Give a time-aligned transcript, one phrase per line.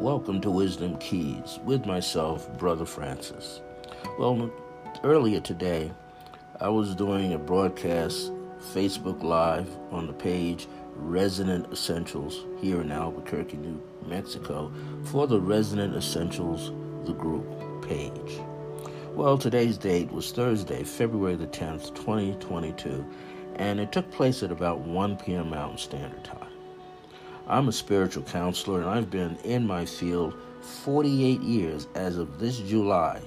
[0.00, 3.60] Welcome to Wisdom Keys with myself, Brother Francis.
[4.18, 4.50] Well,
[5.04, 5.92] earlier today,
[6.58, 8.32] I was doing a broadcast
[8.72, 14.72] Facebook Live on the page Resident Essentials here in Albuquerque, New Mexico,
[15.04, 16.72] for the Resident Essentials,
[17.04, 17.46] the group
[17.82, 18.40] page.
[19.12, 23.04] Well, today's date was Thursday, February the 10th, 2022,
[23.56, 25.50] and it took place at about 1 p.m.
[25.50, 26.49] Mountain Standard Time.
[27.50, 30.34] I'm a spiritual counselor and I've been in my field
[30.84, 33.20] 48 years as of this July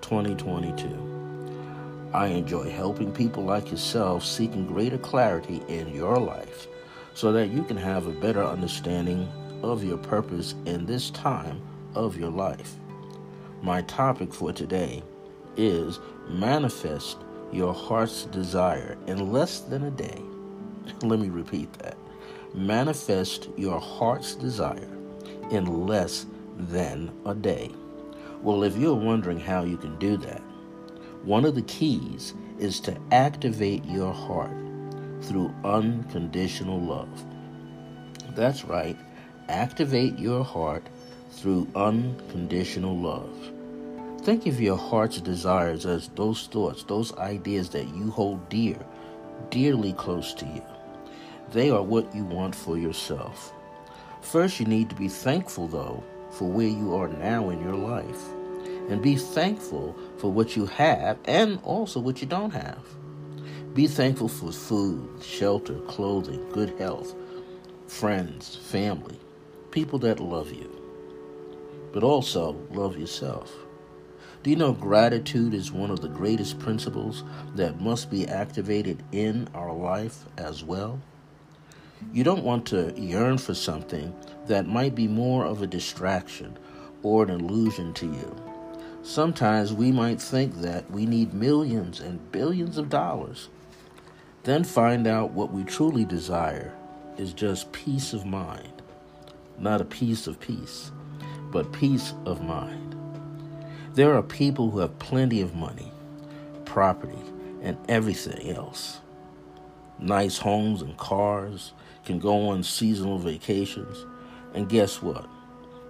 [0.00, 2.10] 2022.
[2.12, 6.66] I enjoy helping people like yourself seeking greater clarity in your life
[7.14, 9.30] so that you can have a better understanding
[9.62, 11.62] of your purpose in this time
[11.94, 12.74] of your life.
[13.62, 15.04] My topic for today
[15.56, 17.18] is manifest
[17.52, 20.20] your heart's desire in less than a day.
[21.02, 21.96] Let me repeat that
[22.54, 24.88] manifest your heart's desire
[25.50, 27.70] in less than a day.
[28.42, 30.42] Well, if you're wondering how you can do that,
[31.24, 34.56] one of the keys is to activate your heart
[35.22, 37.24] through unconditional love.
[38.34, 38.96] That's right,
[39.48, 40.86] activate your heart
[41.30, 43.34] through unconditional love.
[44.22, 48.78] Think of your heart's desires as those thoughts, those ideas that you hold dear,
[49.50, 50.62] dearly close to you.
[51.52, 53.54] They are what you want for yourself.
[54.20, 58.22] First, you need to be thankful, though, for where you are now in your life.
[58.90, 62.82] And be thankful for what you have and also what you don't have.
[63.74, 67.14] Be thankful for food, shelter, clothing, good health,
[67.86, 69.18] friends, family,
[69.70, 70.70] people that love you.
[71.92, 73.52] But also love yourself.
[74.42, 79.48] Do you know gratitude is one of the greatest principles that must be activated in
[79.54, 81.00] our life as well?
[82.12, 84.14] You don't want to yearn for something
[84.46, 86.56] that might be more of a distraction
[87.02, 88.36] or an illusion to you.
[89.02, 93.48] Sometimes we might think that we need millions and billions of dollars,
[94.44, 96.74] then find out what we truly desire
[97.16, 98.82] is just peace of mind.
[99.58, 100.92] Not a piece of peace,
[101.50, 102.94] but peace of mind.
[103.94, 105.92] There are people who have plenty of money,
[106.64, 107.22] property,
[107.60, 109.00] and everything else
[109.98, 111.72] nice homes and cars,
[112.08, 114.06] can go on seasonal vacations,
[114.54, 115.28] and guess what?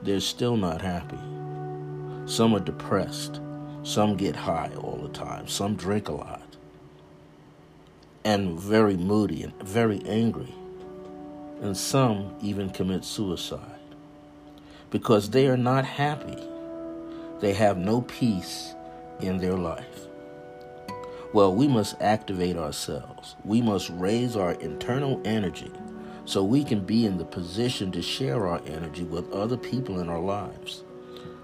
[0.00, 1.18] They're still not happy.
[2.24, 3.40] Some are depressed.
[3.82, 5.48] Some get high all the time.
[5.48, 6.56] Some drink a lot.
[8.24, 10.54] And very moody and very angry.
[11.60, 13.60] And some even commit suicide
[14.90, 16.38] because they are not happy.
[17.40, 18.72] They have no peace
[19.18, 20.06] in their life.
[21.32, 23.34] Well, we must activate ourselves.
[23.44, 25.72] We must raise our internal energy
[26.24, 30.08] so we can be in the position to share our energy with other people in
[30.08, 30.84] our lives,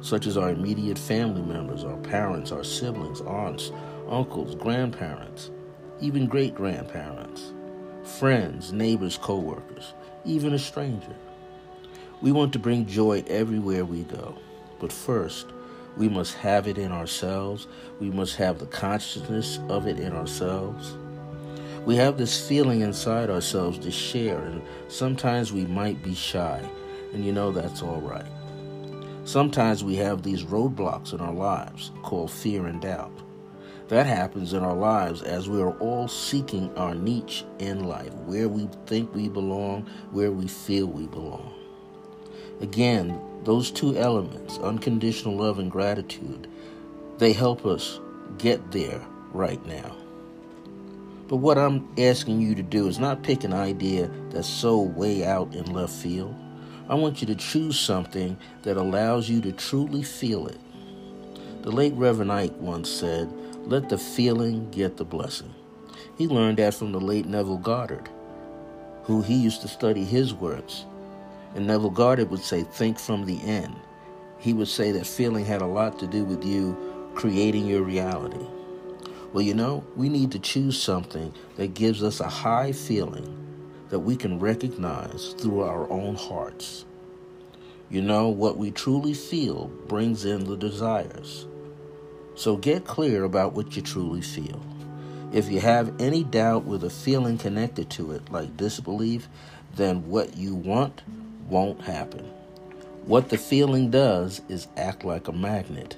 [0.00, 3.70] such as our immediate family members, our parents, our siblings, aunts,
[4.08, 5.50] uncles, grandparents,
[6.00, 7.52] even great grandparents,
[8.18, 11.14] friends, neighbors, co workers, even a stranger.
[12.20, 14.36] We want to bring joy everywhere we go,
[14.80, 15.46] but first,
[15.96, 17.68] we must have it in ourselves.
[18.00, 20.96] We must have the consciousness of it in ourselves.
[21.84, 26.66] We have this feeling inside ourselves to share, and sometimes we might be shy,
[27.12, 28.24] and you know that's all right.
[29.24, 33.12] Sometimes we have these roadblocks in our lives called fear and doubt.
[33.88, 38.48] That happens in our lives as we are all seeking our niche in life, where
[38.48, 41.52] we think we belong, where we feel we belong.
[42.62, 46.48] Again, those two elements, unconditional love and gratitude,
[47.18, 48.00] they help us
[48.38, 49.02] get there
[49.34, 49.94] right now.
[51.28, 55.24] But what I'm asking you to do is not pick an idea that's so way
[55.24, 56.34] out in left field.
[56.88, 60.58] I want you to choose something that allows you to truly feel it.
[61.62, 63.32] The late Reverend Ike once said,
[63.66, 65.54] Let the feeling get the blessing.
[66.18, 68.08] He learned that from the late Neville Goddard,
[69.04, 70.84] who he used to study his words
[71.54, 73.74] and Neville Goddard would say, think from the end.
[74.38, 76.76] He would say that feeling had a lot to do with you
[77.14, 78.44] creating your reality.
[79.34, 83.36] Well, you know, we need to choose something that gives us a high feeling
[83.88, 86.84] that we can recognize through our own hearts.
[87.90, 91.48] You know, what we truly feel brings in the desires.
[92.36, 94.64] So get clear about what you truly feel.
[95.32, 99.28] If you have any doubt with a feeling connected to it, like disbelief,
[99.74, 101.02] then what you want
[101.48, 102.24] won't happen.
[103.04, 105.96] What the feeling does is act like a magnet,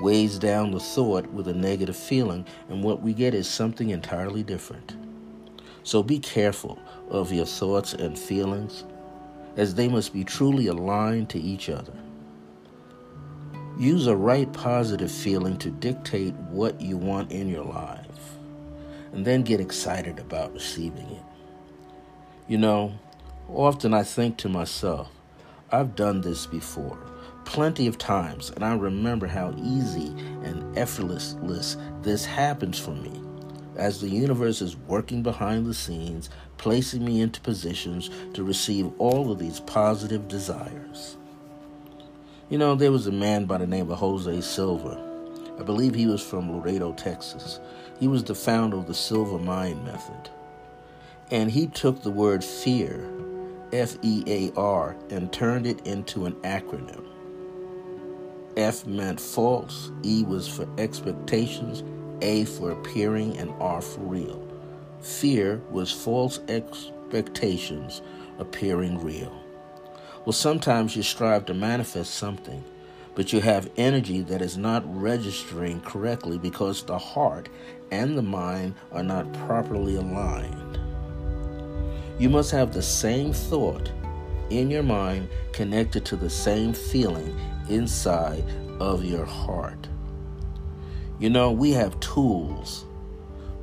[0.00, 4.42] weighs down the thought with a negative feeling, and what we get is something entirely
[4.42, 4.96] different.
[5.82, 8.84] So be careful of your thoughts and feelings,
[9.56, 11.92] as they must be truly aligned to each other.
[13.78, 18.36] Use a right positive feeling to dictate what you want in your life,
[19.12, 21.22] and then get excited about receiving it.
[22.46, 22.94] You know,
[23.48, 25.10] often I think to myself,
[25.72, 26.98] I've done this before
[27.50, 30.14] plenty of times, and I remember how easy
[30.44, 31.34] and effortless
[32.00, 33.20] this happens for me
[33.76, 39.32] as the universe is working behind the scenes, placing me into positions to receive all
[39.32, 41.16] of these positive desires.
[42.50, 45.02] You know, there was a man by the name of Jose Silva.
[45.58, 47.58] I believe he was from Laredo, Texas.
[47.98, 50.30] He was the founder of the Silva Mind Method.
[51.32, 53.10] And he took the word fear,
[53.72, 57.09] F E A R, and turned it into an acronym.
[58.56, 61.82] F meant false, E was for expectations,
[62.20, 64.46] A for appearing, and R for real.
[65.00, 68.02] Fear was false expectations
[68.38, 69.32] appearing real.
[70.24, 72.62] Well, sometimes you strive to manifest something,
[73.14, 77.48] but you have energy that is not registering correctly because the heart
[77.90, 80.78] and the mind are not properly aligned.
[82.18, 83.90] You must have the same thought
[84.50, 87.38] in your mind connected to the same feeling
[87.68, 88.44] inside
[88.80, 89.88] of your heart.
[91.18, 92.84] You know, we have tools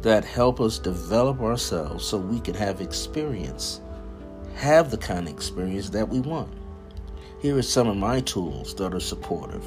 [0.01, 3.81] that help us develop ourselves so we can have experience,
[4.55, 6.53] have the kind of experience that we want.
[7.39, 9.63] Here are some of my tools that are supportive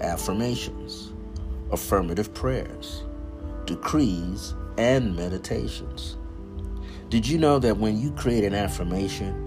[0.00, 1.12] affirmations,
[1.70, 3.02] affirmative prayers,
[3.64, 6.16] decrees, and meditations.
[7.08, 9.45] Did you know that when you create an affirmation,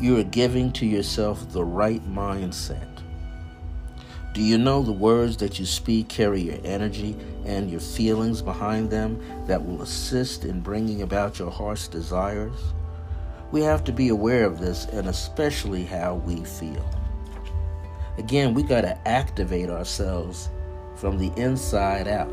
[0.00, 3.02] you are giving to yourself the right mindset?
[4.32, 8.88] Do you know the words that you speak carry your energy and your feelings behind
[8.88, 12.58] them that will assist in bringing about your heart's desires?
[13.50, 16.88] We have to be aware of this and especially how we feel.
[18.18, 20.48] Again, we got to activate ourselves
[20.96, 22.32] from the inside out.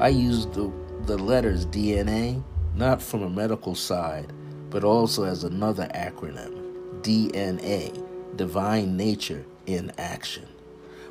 [0.00, 0.72] I use the,
[1.06, 2.42] the letters DNA
[2.74, 4.32] not from a medical side,
[4.70, 6.70] but also as another acronym
[7.02, 8.06] DNA,
[8.36, 10.46] Divine Nature in Action.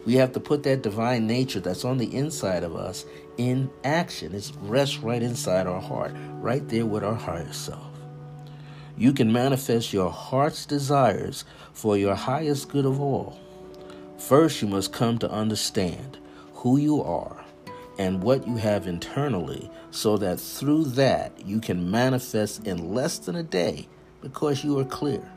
[0.06, 3.06] We have to put that divine nature that's on the inside of us
[3.38, 4.33] in action.
[4.33, 7.85] It rests right inside our heart, right there with our higher self.
[8.97, 13.39] You can manifest your heart's desires for your highest good of all.
[14.17, 16.17] First, you must come to understand
[16.53, 17.38] who you are
[17.99, 23.35] and what you have internally so that through that you can manifest in less than
[23.35, 23.87] a day
[24.21, 25.31] because you are clear.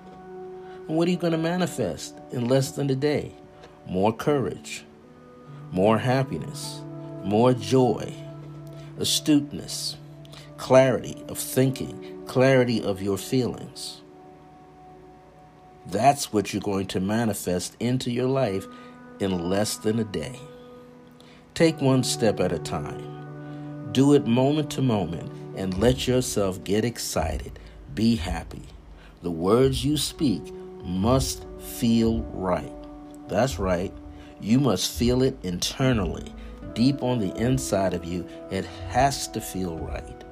[0.88, 3.34] And what are you going to manifest in less than a day?
[3.86, 4.84] more courage,
[5.70, 6.80] more happiness,
[7.24, 8.12] more joy,
[8.98, 9.96] astuteness,
[10.56, 14.00] clarity of thinking, clarity of your feelings.
[15.86, 18.66] That's what you're going to manifest into your life
[19.18, 20.38] in less than a day.
[21.54, 23.92] Take one step at a time.
[23.92, 27.58] Do it moment to moment and let yourself get excited.
[27.94, 28.62] Be happy.
[29.22, 30.42] The words you speak
[30.82, 32.72] must feel right.
[33.28, 33.92] That's right.
[34.40, 36.32] You must feel it internally,
[36.72, 38.26] deep on the inside of you.
[38.50, 40.24] It has to feel right.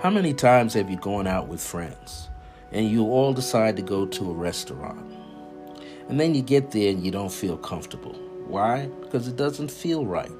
[0.00, 2.28] How many times have you gone out with friends
[2.70, 5.12] and you all decide to go to a restaurant?
[6.08, 8.16] And then you get there and you don't feel comfortable.
[8.48, 8.86] Why?
[9.02, 10.32] Because it doesn't feel right.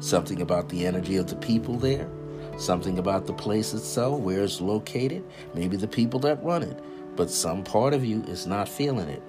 [0.00, 2.08] Something about the energy of the people there,
[2.58, 5.22] something about the place itself, where it's located,
[5.54, 6.82] maybe the people that run it,
[7.14, 9.22] but some part of you is not feeling it.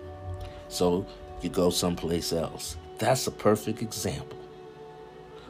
[0.70, 1.06] So
[1.42, 2.78] you go someplace else.
[2.98, 4.40] That's a perfect example.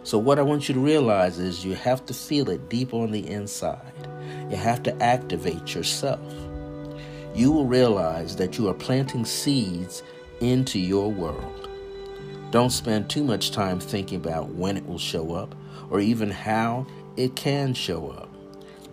[0.05, 3.11] So, what I want you to realize is you have to feel it deep on
[3.11, 3.93] the inside.
[4.49, 6.19] You have to activate yourself.
[7.33, 10.03] You will realize that you are planting seeds
[10.41, 11.69] into your world.
[12.53, 15.55] Don't spend too much time thinking about when it will show up
[15.89, 16.85] or even how
[17.17, 18.29] it can show up.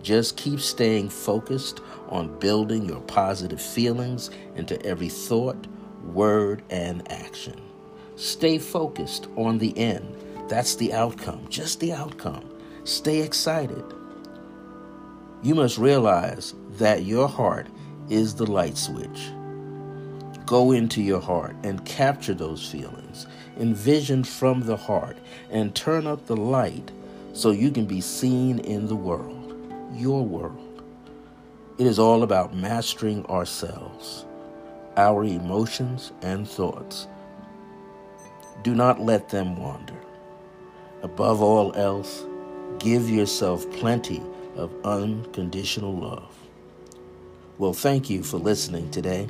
[0.01, 5.67] Just keep staying focused on building your positive feelings into every thought,
[6.03, 7.61] word, and action.
[8.15, 10.17] Stay focused on the end.
[10.49, 12.49] That's the outcome, just the outcome.
[12.83, 13.85] Stay excited.
[15.43, 17.67] You must realize that your heart
[18.09, 19.29] is the light switch.
[20.47, 23.25] Go into your heart and capture those feelings.
[23.61, 25.17] Envision from the heart
[25.51, 26.91] and turn up the light
[27.33, 29.55] so you can be seen in the world,
[29.93, 30.83] your world.
[31.77, 34.25] It is all about mastering ourselves
[34.97, 37.07] our emotions and thoughts.
[38.63, 40.01] Do not let them wander.
[41.03, 42.25] Above all else,
[42.79, 44.23] give yourself plenty
[44.55, 46.35] of unconditional love.
[47.59, 49.27] Well, thank you for listening today.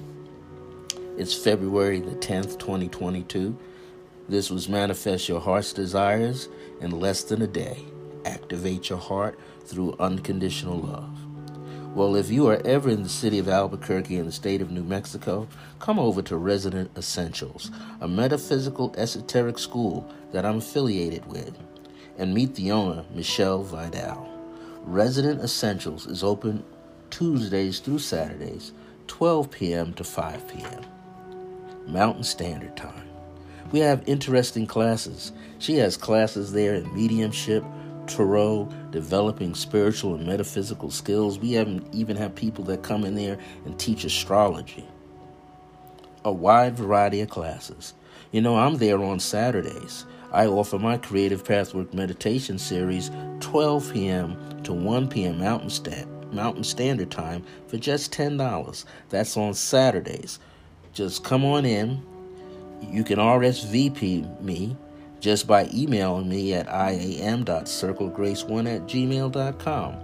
[1.18, 3.58] It's February the 10th, 2022.
[4.32, 6.48] This was Manifest Your Heart's Desires
[6.80, 7.84] in less than a day.
[8.24, 11.20] Activate your heart through unconditional love.
[11.94, 14.86] Well, if you are ever in the city of Albuquerque in the state of New
[14.86, 21.58] Mexico, come over to Resident Essentials, a metaphysical esoteric school that I'm affiliated with,
[22.18, 24.30] and meet the owner, Michelle Vidal.
[24.84, 26.64] Resident Essentials is open
[27.10, 28.72] Tuesdays through Saturdays,
[29.08, 29.94] 12 p.m.
[29.96, 30.86] to 5 p.m.
[31.86, 33.11] Mountain Standard Time.
[33.72, 35.32] We have interesting classes.
[35.60, 37.64] She has classes there in mediumship,
[38.08, 41.40] tarot, developing spiritual and metaphysical skills.
[41.40, 44.86] We haven't even have people that come in there and teach astrology.
[46.26, 47.94] A wide variety of classes.
[48.32, 50.06] You know, I'm there on Saturdays.
[50.34, 53.10] I offer my Creative Pathwork meditation series
[53.40, 54.64] 12 p.m.
[54.64, 55.40] to 1 p.m.
[55.40, 58.86] Mountain, Mountain Standard Time for just $10.
[59.10, 60.40] That's on Saturdays.
[60.94, 62.02] Just come on in.
[62.82, 64.76] You can RSVP me
[65.20, 69.96] just by emailing me at iam.circlegrace1 at gmail.com.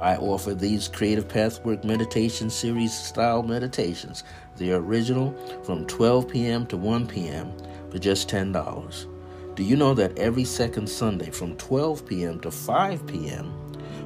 [0.00, 4.24] I offer these Creative Pathwork Meditation Series style meditations,
[4.56, 5.34] the original,
[5.64, 6.66] from 12 p.m.
[6.66, 7.52] to 1 p.m.
[7.90, 9.56] for just $10.
[9.56, 12.40] Do you know that every second Sunday from 12 p.m.
[12.40, 13.52] to 5 p.m.,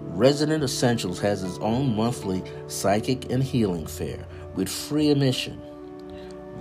[0.01, 4.27] Resident Essentials has its own monthly psychic and healing fair
[4.57, 5.61] with free admission?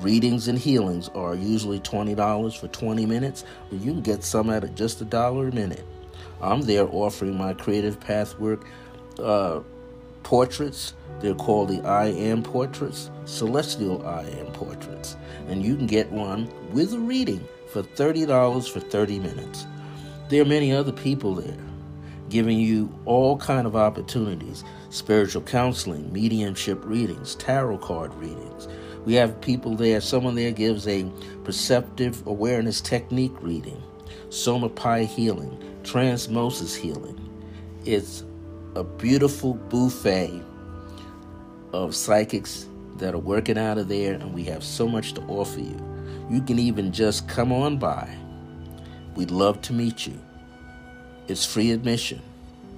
[0.04, 4.76] Readings and healings are usually $20 for 20 minutes, but you can get some at
[4.76, 5.86] just a dollar a minute.
[6.42, 8.66] I'm there offering my creative pathwork
[9.18, 9.62] uh,
[10.24, 10.94] portraits.
[11.22, 15.16] They're called the I Am portraits, celestial I Am portraits.
[15.48, 19.66] And you can get one with a reading for $30 for 30 minutes.
[20.28, 21.58] There are many other people there
[22.28, 28.68] giving you all kind of opportunities spiritual counseling mediumship readings tarot card readings
[29.06, 31.10] we have people there, someone there gives a
[31.44, 33.82] perceptive awareness technique reading,
[34.30, 37.20] Soma Pi healing, transmosis healing.
[37.86, 38.24] It's
[38.76, 40.42] a beautiful buffet
[41.74, 42.68] of psychics
[42.98, 45.78] that are working out of there, and we have so much to offer you.
[46.30, 48.08] You can even just come on by.
[49.16, 50.20] We'd love to meet you.
[51.28, 52.22] It's free admission.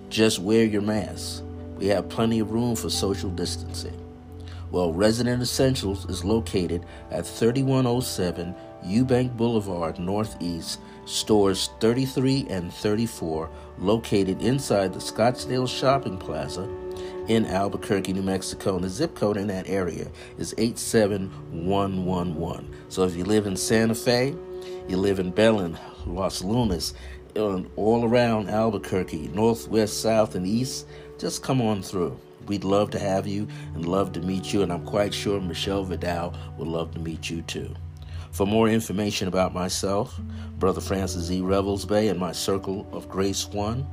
[0.10, 1.44] Just wear your mask.
[1.78, 4.05] We have plenty of room for social distancing.
[4.76, 8.54] Well, Resident Essentials is located at 3107
[8.84, 16.68] Eubank Boulevard Northeast, stores 33 and 34, located inside the Scottsdale Shopping Plaza
[17.30, 18.76] in Albuquerque, New Mexico.
[18.76, 22.76] And the zip code in that area is 87111.
[22.90, 24.36] So if you live in Santa Fe,
[24.90, 26.94] you live in Belen, Los Lunas,
[27.38, 30.86] all around Albuquerque, northwest, south, and east,
[31.18, 32.20] just come on through.
[32.48, 35.84] We'd love to have you and love to meet you, and I'm quite sure Michelle
[35.84, 37.74] Vidal would love to meet you too.
[38.32, 40.20] For more information about myself,
[40.60, 41.42] Brother Francis E.
[41.42, 43.88] Revels Bay, and my Circle of Grace One,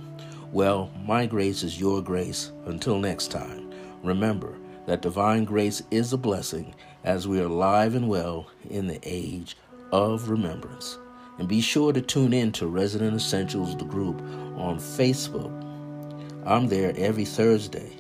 [0.53, 2.53] Well, my grace is your grace.
[2.65, 6.75] Until next time, remember that divine grace is a blessing
[7.05, 9.57] as we are alive and well in the age
[9.93, 10.99] of remembrance.
[11.39, 14.21] And be sure to tune in to Resident Essentials, the group,
[14.57, 15.53] on Facebook.
[16.47, 17.93] I'm there every Thursday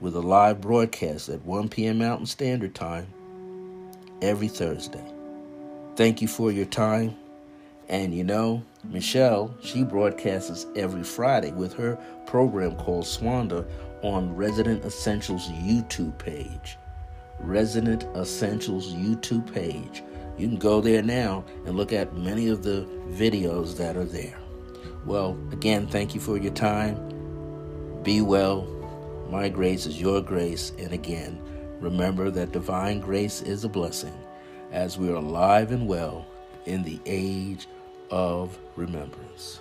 [0.00, 1.98] with a live broadcast at 1 p.m.
[1.98, 3.06] Mountain Standard Time
[4.20, 5.04] every Thursday.
[5.96, 7.16] Thank you for your time
[7.88, 13.66] and you know, Michelle, she broadcasts every Friday with her program called Swanda
[14.02, 16.76] on Resident Essentials YouTube page.
[17.40, 20.02] Resident Essentials YouTube page.
[20.36, 24.38] You can go there now and look at many of the videos that are there.
[25.04, 26.96] Well, again, thank you for your time.
[28.02, 28.66] Be well.
[29.30, 30.72] My grace is your grace.
[30.78, 31.40] And again,
[31.80, 34.14] remember that divine grace is a blessing
[34.72, 36.26] as we are alive and well
[36.66, 37.68] in the age
[38.10, 39.60] of remembrance.